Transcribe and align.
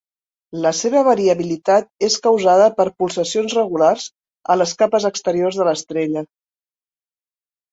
La 0.65 0.69
seva 0.77 1.01
variabilitat 1.07 1.91
és 2.07 2.15
causada 2.23 2.69
per 2.79 2.87
pulsacions 3.03 3.55
regulars 3.59 4.07
a 4.55 4.57
les 4.63 4.75
capes 4.81 5.07
exteriors 5.11 5.61
de 5.61 5.69
l'estrella. 5.69 6.25